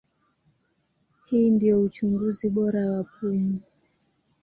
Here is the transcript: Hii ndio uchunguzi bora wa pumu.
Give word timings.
Hii 1.25 1.49
ndio 1.49 1.79
uchunguzi 1.79 2.49
bora 2.49 2.91
wa 2.91 3.03
pumu. 3.03 3.59